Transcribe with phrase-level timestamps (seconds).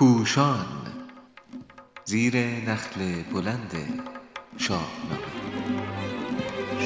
[0.00, 0.66] پوشان
[2.04, 3.72] زیر نخل بلند
[4.58, 5.18] شاهنامه.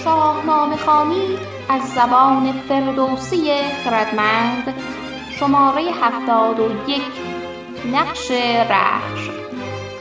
[0.05, 1.39] شاهنامه خانی
[1.69, 3.51] از زبان فردوسی
[3.85, 4.75] خردمند
[5.31, 7.03] شماره هفتاد و یک
[7.93, 8.31] نقش
[8.71, 9.31] رخش.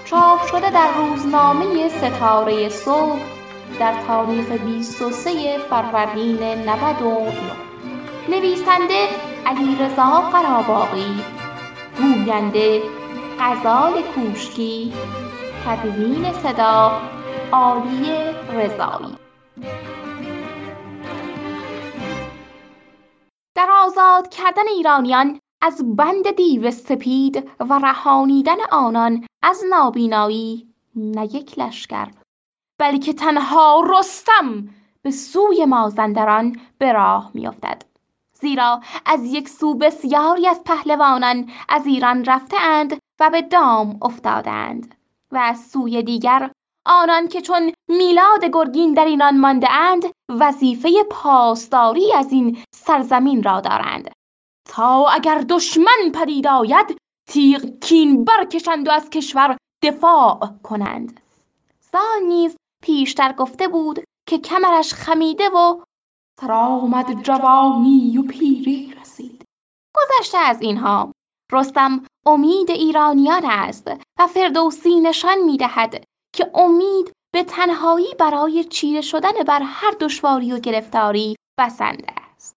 [0.05, 3.19] چاپ شده در روزنامه ستاره صبح
[3.79, 7.33] در تاریخ 23 فروردین 99
[8.29, 9.07] نویسنده
[9.45, 11.23] علیرضا قراباقی
[11.97, 13.02] گوینده
[13.39, 14.93] غزال کوشکی
[15.65, 17.01] تدوین صدا
[17.51, 18.11] عالی
[18.53, 19.15] رضایی.
[23.55, 31.59] در آزاد کردن ایرانیان از بند دیو سپید و رهانیدن آنان از نابینایی نه یک
[31.59, 32.07] لشکر
[32.79, 34.69] بلکه تنها رستم
[35.01, 37.83] به سوی مازندران به راه میافتد.
[38.33, 44.95] زیرا از یک سو بسیاری از پهلوانان از ایران رفتهاند و به دام افتادند
[45.31, 46.51] و از سوی دیگر
[46.85, 53.61] آنان که چون میلاد گرگین در اینان مانده اند وظیفه پاسداری از این سرزمین را
[53.61, 54.11] دارند.
[54.69, 56.97] تا اگر دشمن پدید آید
[57.29, 61.19] تیغ کین برکشند و از کشور دفاع کنند.
[61.91, 65.83] زال نیز پیشتر گفته بود که کمرش خمیده و
[66.41, 69.43] سرآمد جوانی و پیری رسید.
[69.95, 71.12] گذشته از اینها
[71.53, 76.03] رستم امید ایرانیان است و فردوسی نشان می‌دهد
[76.35, 82.55] که امید به تنهایی برای چیره شدن بر هر دشواری و گرفتاری بسنده است.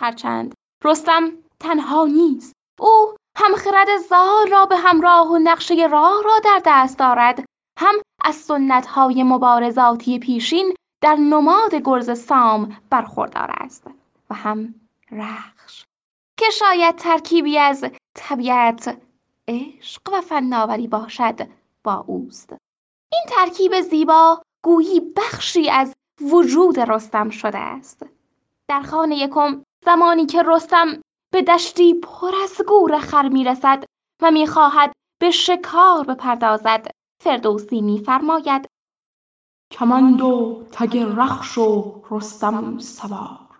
[0.00, 6.38] هرچند رستم تنها نیست او هم خرد زال را به همراه و نقشه راه را
[6.44, 7.44] در دست دارد
[7.78, 13.86] هم از سنتهای مبارزاتی پیشین در نماد گرز سام برخوردار است
[14.30, 14.74] و هم
[15.10, 15.84] رخش.
[16.38, 19.00] که شاید ترکیبی از طبیعت
[19.48, 21.48] عشق و فناوری باشد
[21.84, 22.52] با اوست.
[23.12, 28.06] این ترکیب زیبا گویی بخشی از وجود رستم شده است.
[28.70, 30.86] در خانه یکم زمانی که رستم
[31.32, 33.84] به دشتی پر از گور خر می‌رسد
[34.22, 36.90] و می‌خواهد به شکار بپردازد
[37.22, 38.66] فردوسی میفرماید
[39.72, 43.53] کمند و تگ رخش و رستم سوار.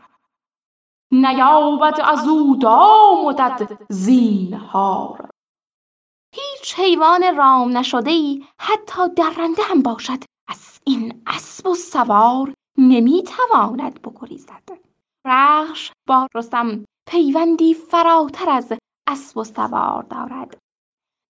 [1.23, 5.31] نیابد از او دام و دد زینهار.
[6.35, 10.25] هیچ حیوان رام نشده ای حتی درنده هم باشد.
[10.49, 14.79] از این اسب و سوار نمی‌تواند بگریزد.
[15.27, 18.73] رخش با رستم پیوندی فراتر از
[19.09, 20.59] اسب و سوار دارد.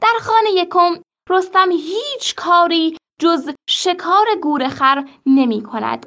[0.02, 6.06] در خانه یکم رستم هیچ کاری جز شکار گورخر نمی کند.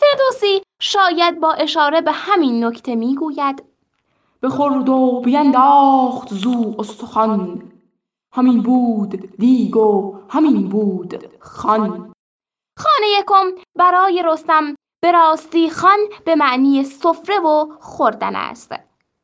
[0.00, 3.64] فردوسی شاید با اشاره به همین نکته می گوید
[4.42, 7.62] بخورد و بینداخت زو استخوان.
[8.32, 12.12] همین بود دیگ و همین بود خان
[12.78, 18.72] خانه یکم برای رستم به راستی خان به معنی سفره و خوردن است.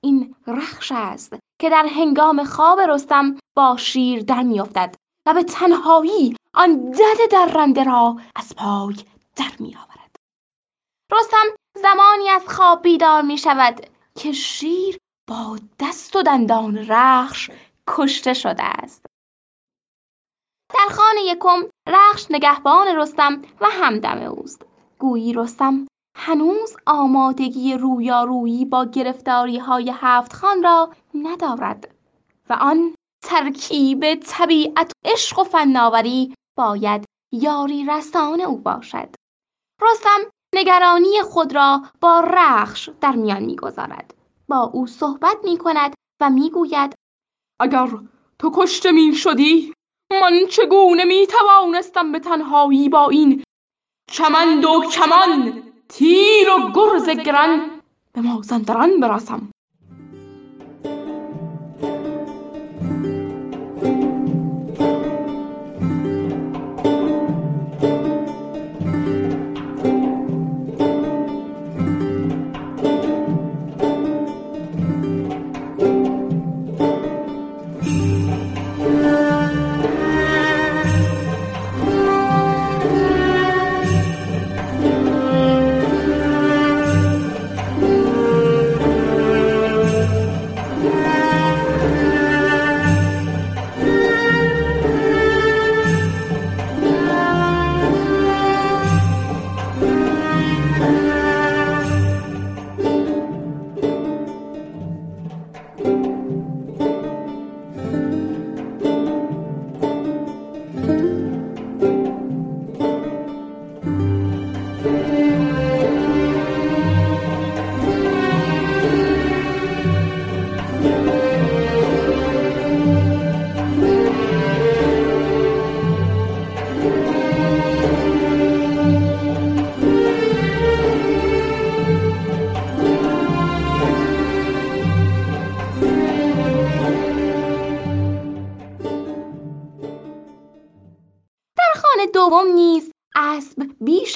[0.04, 4.94] این رخش است که در هنگام خواب رستم با شیر در میافتد
[5.26, 8.94] و به تنهایی آن دد درنده را از پای
[9.36, 10.03] در می آورد.
[11.14, 14.98] رستم زمانی از خواب بیدار می شود که شیر
[15.28, 17.50] با دست و دندان رخش
[17.88, 19.06] کشته شده است.
[20.74, 24.66] در خانه یکم رخش نگهبان رستم و همدم اوست.
[24.98, 25.86] گویی رستم
[26.16, 31.94] هنوز آمادگی رویارویی با گرفتاری های هفت خان را ندارد
[32.50, 32.94] و آن
[33.24, 39.14] ترکیب طبیعت عشق و فناوری باید یاری رسان او باشد
[39.82, 40.18] رستم
[40.54, 44.14] نگرانی خود را با رخش در میان می‌گذارد.
[44.48, 46.94] با او صحبت می کند و می‌گوید
[47.60, 47.88] اگر
[48.38, 49.72] تو کشته می شدی
[50.10, 53.44] من چگونه می توانستم به تنهایی با این
[54.12, 57.70] کمند و کمان تیر و گرز گران
[58.12, 59.50] به مازندران برسم؟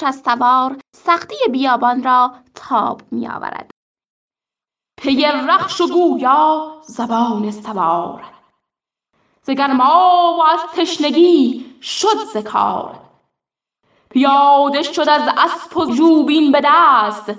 [0.03, 3.71] سوار سختی بیابان را تاب می آورد.
[4.97, 8.23] پی رخش و گویا زبان سوار.
[9.41, 12.99] ز گرما و از تشنگی شد ز کار.
[14.09, 17.33] پیاده شد از اسب و جوبین به دست.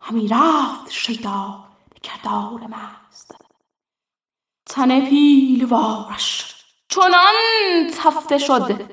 [0.00, 3.34] همی رفت شیدا به کردار مست.
[4.66, 6.54] تن پیلوارش
[6.88, 7.34] چنان
[7.98, 8.90] تفته شد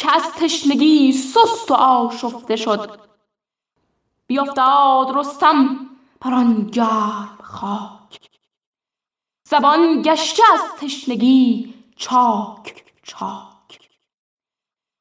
[0.00, 3.00] که از تشنگی سست و آشفته شد.
[4.26, 8.30] بیافتاد رستم بر آن گرم خاک.
[9.48, 13.88] زبان گشته از تشنگی چاک چاک.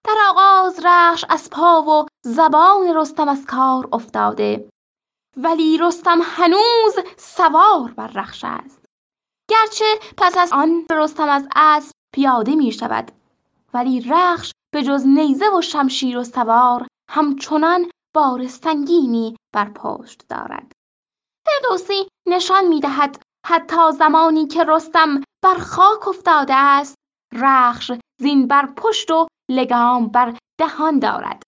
[0.04, 4.70] در آغاز رخش از پا و زبان رستم از کار افتاده.
[5.38, 8.86] ولی رستم هنوز سوار بر رخش است.
[9.50, 13.12] گرچه پس از آن رستم از اسب پیاده می شود
[13.74, 20.72] ولی رخش به جز نیزه و شمشیر و سوار همچنان بار سنگینی بر پشت دارد.
[21.46, 26.96] فردوسی نشان می دهد حتی زمانی که رستم بر خاک افتاده است
[27.34, 31.44] رخش زین بر پشت و لگام بر دهان دارد.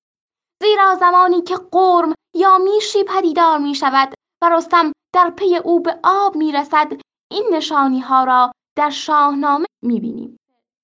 [0.64, 4.14] زیرا زمانی که قرم یا میشی پدیدار می شود
[4.44, 7.02] و رستم در پی او به آب می رسد
[7.32, 10.38] این نشانی ها را در شاهنامه می بینیم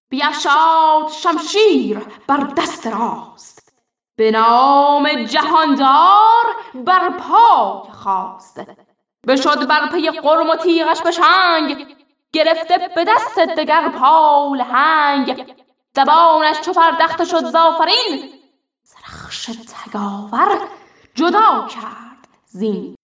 [0.10, 3.74] بیفشاد شمشیر بر دست راست
[4.16, 8.62] به نام جهاندار بر پای خواست
[9.28, 11.96] بشد بر پی قرم و تیغش به شنگ
[12.34, 15.54] گرفته به دست دگر پال هنگ
[15.96, 18.30] زبانش چو پردخته شد زافرین
[18.84, 20.68] سرخش تگاور
[21.16, 22.96] جدا کرد زین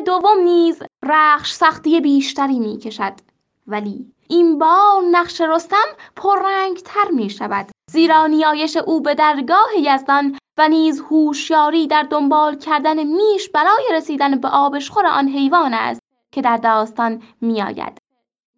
[0.00, 3.12] دوم نیز رخش سختی بیشتری می کشد
[3.66, 10.68] ولی این بار نقش رستم پررنگتر می شود زیرا نیایش او به درگاه یزدان و
[10.68, 16.00] نیز هوشیاری در دنبال کردن میش برای رسیدن به آبشخور آن حیوان است
[16.32, 17.98] که در داستان میآید.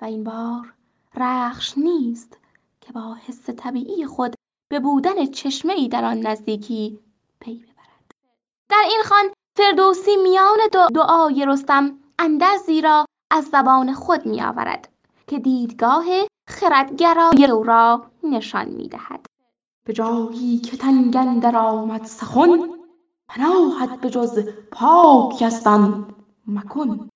[0.01, 0.75] و این بار
[1.17, 2.39] رخش نیست
[2.81, 4.35] که با حس طبیعی خود
[4.69, 6.99] به بودن چشمه ای در آن نزدیکی
[7.41, 8.15] پی ببرد.
[8.69, 9.25] در این خان
[9.57, 10.59] فردوسی میان
[10.95, 14.89] دعای رستم اندرزی را از زبان خود می آورد
[15.27, 16.05] که دیدگاه
[16.49, 19.27] خردگرای او را نشان می دهد.
[19.85, 21.17] به جایی که تنگ
[21.57, 22.71] آمد سخن
[23.29, 26.15] پناهت به جز پاک یزدان
[26.47, 27.09] مکن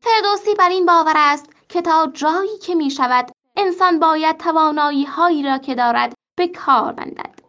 [0.00, 5.42] فردوسی بر این باور است که تا جایی که می شود انسان باید توانایی هایی
[5.42, 7.40] را که دارد به کار بندد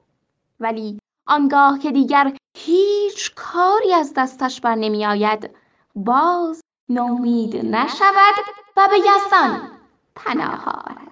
[0.60, 1.00] ولی
[1.32, 5.50] آنگاه که دیگر هیچ کاری از دستش بر نمی آید
[5.96, 8.36] باز نومید نشود
[8.78, 9.72] و به یزدان
[10.16, 11.11] پناه آرد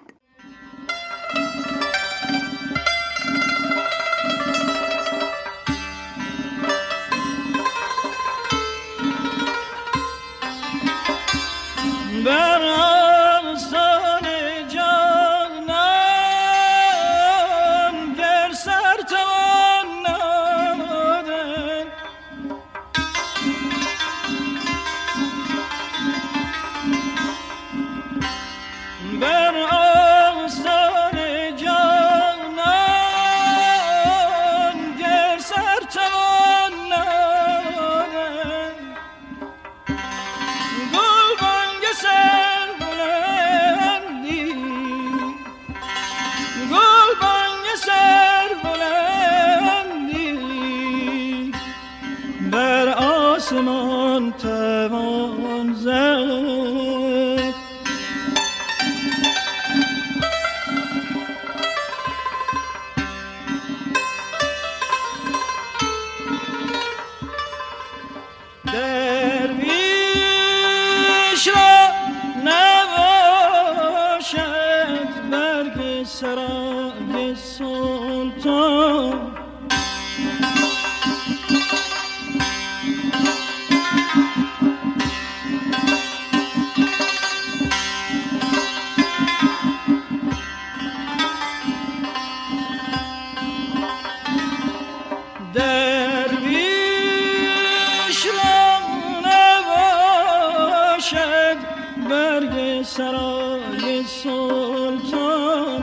[103.78, 105.82] لال سلطان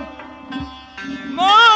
[1.31, 1.66] ما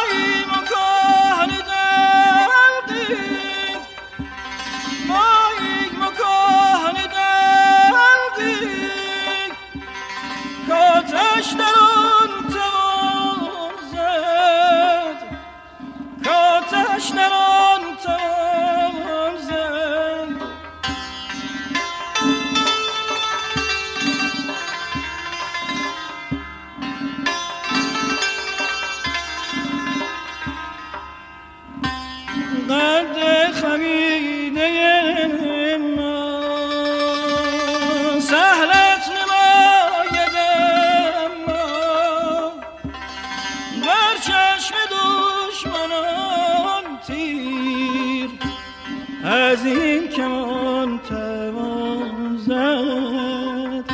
[49.51, 53.86] از این کمان توان زد.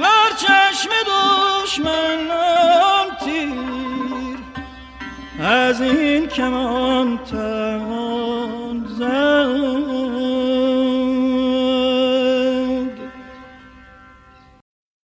[0.00, 4.38] بر چشم دشمنم تیر
[5.46, 7.59] از این کمان توان